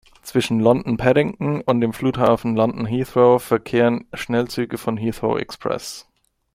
Zwischen 0.23 0.59
London 0.59 0.97
Paddington 0.97 1.61
und 1.61 1.79
dem 1.79 1.93
Flughafen 1.93 2.55
London-Heathrow 2.55 3.39
verkehren 3.39 4.07
Schnellzüge 4.15 4.79
von 4.79 4.97
Heathrow 4.97 5.37
Express. 5.39 6.07